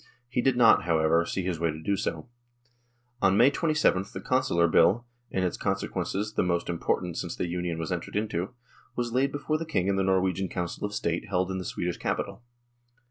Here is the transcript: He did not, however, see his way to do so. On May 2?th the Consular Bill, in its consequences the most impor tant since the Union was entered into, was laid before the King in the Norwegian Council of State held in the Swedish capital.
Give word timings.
He 0.27 0.41
did 0.41 0.57
not, 0.57 0.85
however, 0.85 1.23
see 1.27 1.43
his 1.43 1.59
way 1.59 1.69
to 1.69 1.79
do 1.79 1.95
so. 1.95 2.27
On 3.21 3.37
May 3.37 3.51
2?th 3.51 4.13
the 4.13 4.19
Consular 4.19 4.67
Bill, 4.67 5.05
in 5.29 5.43
its 5.43 5.57
consequences 5.57 6.33
the 6.33 6.41
most 6.41 6.65
impor 6.69 7.01
tant 7.03 7.17
since 7.17 7.35
the 7.35 7.45
Union 7.45 7.77
was 7.77 7.91
entered 7.91 8.15
into, 8.15 8.55
was 8.95 9.13
laid 9.13 9.31
before 9.31 9.59
the 9.59 9.63
King 9.63 9.87
in 9.87 9.97
the 9.97 10.03
Norwegian 10.03 10.49
Council 10.49 10.87
of 10.87 10.95
State 10.95 11.27
held 11.29 11.51
in 11.51 11.59
the 11.59 11.65
Swedish 11.65 11.97
capital. 11.97 12.41